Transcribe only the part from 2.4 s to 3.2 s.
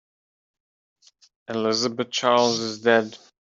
is dead.